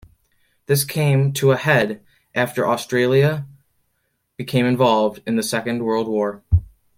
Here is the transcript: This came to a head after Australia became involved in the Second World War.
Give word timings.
This 0.65 0.83
came 0.83 1.31
to 1.33 1.51
a 1.51 1.57
head 1.57 2.03
after 2.33 2.67
Australia 2.67 3.45
became 4.35 4.65
involved 4.65 5.21
in 5.27 5.35
the 5.35 5.43
Second 5.43 5.83
World 5.83 6.07
War. 6.07 6.41